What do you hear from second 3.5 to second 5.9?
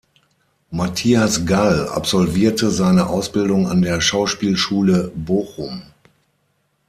an der Schauspielschule Bochum.